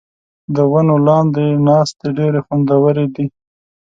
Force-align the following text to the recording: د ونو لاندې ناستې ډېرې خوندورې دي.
د 0.55 0.57
ونو 0.71 0.95
لاندې 1.07 1.45
ناستې 1.67 2.07
ډېرې 2.17 2.41
خوندورې 2.45 3.05
دي. 3.15 3.25